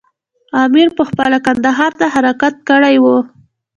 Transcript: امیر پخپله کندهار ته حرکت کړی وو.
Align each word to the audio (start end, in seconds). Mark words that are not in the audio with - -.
امیر 0.63 0.87
پخپله 0.97 1.37
کندهار 1.45 1.91
ته 1.99 2.05
حرکت 2.15 2.53
کړی 2.69 2.95
وو. 3.03 3.17